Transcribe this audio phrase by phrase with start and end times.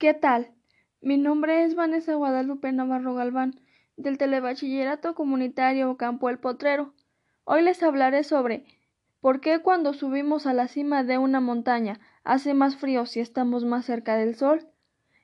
[0.00, 0.50] ¿Qué tal?
[1.02, 3.60] Mi nombre es Vanessa Guadalupe Navarro Galván,
[3.98, 6.94] del Telebachillerato Comunitario Campo El Potrero.
[7.44, 8.64] Hoy les hablaré sobre
[9.20, 13.66] por qué cuando subimos a la cima de una montaña hace más frío si estamos
[13.66, 14.66] más cerca del sol.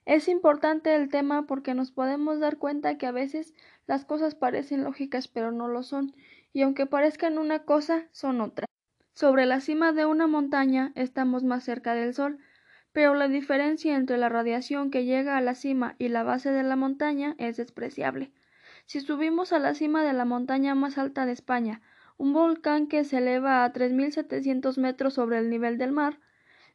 [0.04, 3.54] Es importante el tema porque nos podemos dar cuenta que a veces
[3.86, 6.14] las cosas parecen lógicas pero no lo son,
[6.52, 8.66] y aunque parezcan una cosa, son otra.
[9.14, 12.40] Sobre la cima de una montaña estamos más cerca del sol,
[12.96, 16.62] pero la diferencia entre la radiación que llega a la cima y la base de
[16.62, 18.32] la montaña es despreciable.
[18.86, 21.82] Si subimos a la cima de la montaña más alta de España,
[22.16, 26.20] un volcán que se eleva a 3.700 metros sobre el nivel del mar,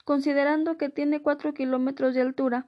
[0.05, 2.67] considerando que tiene 4 kilómetros de altura,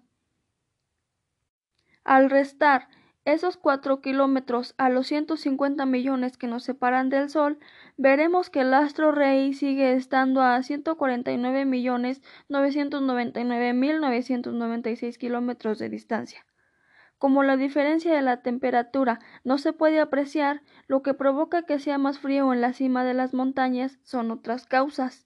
[2.04, 2.88] al restar
[3.26, 7.58] esos cuatro kilómetros a los 150 millones que nos separan del Sol,
[7.96, 15.90] veremos que el astro rey sigue estando a 149 millones 999 mil 996 kilómetros de
[15.90, 16.46] distancia.
[17.18, 21.98] Como la diferencia de la temperatura no se puede apreciar, lo que provoca que sea
[21.98, 25.26] más frío en la cima de las montañas son otras causas.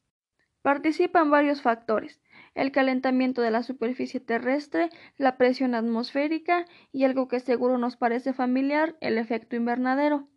[0.62, 2.22] Participan varios factores,
[2.58, 8.34] el calentamiento de la superficie terrestre, la presión atmosférica y algo que seguro nos parece
[8.34, 10.28] familiar, el efecto invernadero.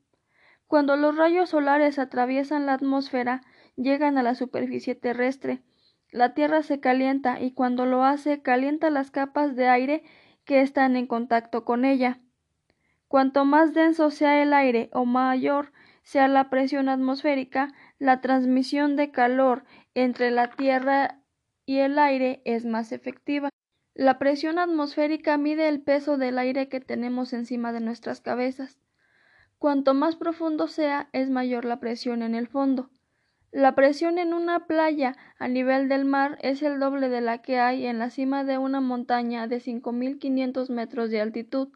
[0.67, 3.41] Cuando los rayos solares atraviesan la atmósfera,
[3.75, 5.63] llegan a la superficie terrestre.
[6.13, 10.03] La Tierra se calienta y cuando lo hace calienta las capas de aire
[10.45, 12.21] que están en contacto con ella.
[13.09, 19.11] Cuanto más denso sea el aire o mayor sea la presión atmosférica, la transmisión de
[19.11, 21.20] calor entre la Tierra
[21.71, 23.49] y el aire es más efectiva.
[23.95, 28.81] La presión atmosférica mide el peso del aire que tenemos encima de nuestras cabezas.
[29.57, 32.91] Cuanto más profundo sea, es mayor la presión en el fondo.
[33.53, 37.61] La presión en una playa a nivel del mar es el doble de la que
[37.61, 41.69] hay en la cima de una montaña de 5.500 metros de altitud.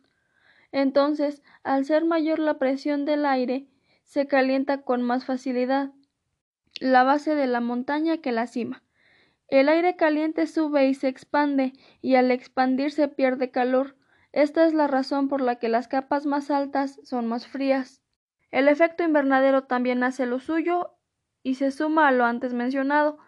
[0.73, 3.69] Entonces, al ser mayor la presión del aire,
[4.03, 5.93] se calienta con más facilidad
[6.81, 8.83] la base de la montaña que la cima.
[9.49, 13.97] El aire caliente sube y se expande, y al expandirse pierde calor.
[14.33, 18.03] Esta es la razón por la que las capas más altas son más frías.
[18.51, 20.97] El efecto invernadero también hace lo suyo
[21.43, 23.19] y se suma a lo antes mencionado.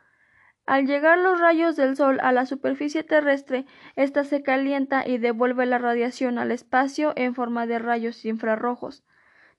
[0.64, 5.66] Al llegar los rayos del Sol a la superficie terrestre, ésta se calienta y devuelve
[5.66, 9.04] la radiación al espacio en forma de rayos infrarrojos.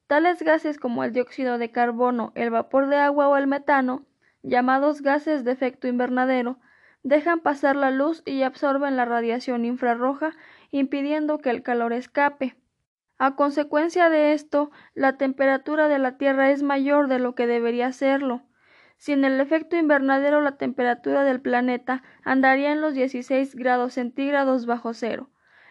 [0.07, 4.05] Tales gases como el dióxido de carbono, el vapor de agua o el metano
[4.47, 6.57] llamados gases de efecto invernadero,
[7.03, 10.31] dejan pasar la luz y absorben la radiación infrarroja,
[10.71, 12.55] impidiendo que el calor escape.
[13.19, 17.91] A consecuencia de esto, la temperatura de la Tierra es mayor de lo que debería
[17.91, 18.43] serlo.
[18.97, 24.93] Sin el efecto invernadero, la temperatura del planeta andaría en los 16 grados centígrados bajo
[24.93, 25.29] cero.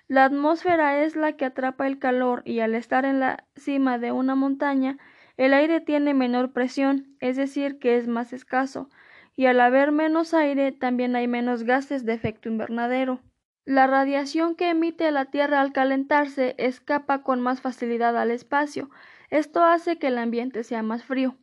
[0.09, 4.13] La atmósfera es la que atrapa el calor y al estar en la cima de
[4.13, 4.99] una montaña,
[5.37, 8.89] el aire tiene menor presión, es decir, que es más escaso,
[9.37, 13.21] y al haber menos aire también hay menos gases de efecto invernadero.
[13.67, 18.91] La radiación que emite la Tierra al calentarse escapa con más facilidad al espacio.
[19.29, 21.37] Esto hace que el ambiente sea más frío.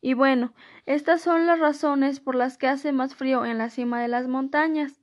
[0.00, 0.52] Y bueno,
[0.84, 4.26] estas son las razones por las que hace más frío en la cima de las
[4.26, 5.00] montañas.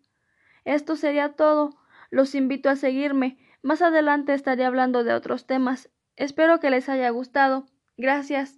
[0.66, 1.70] Esto sería todo.
[2.10, 3.38] Los invito a seguirme.
[3.62, 5.90] Más adelante estaré hablando de otros temas.
[6.18, 7.66] Espero que les haya gustado.
[7.98, 8.58] Gracias.